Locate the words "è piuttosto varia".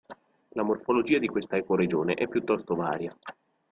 2.15-3.15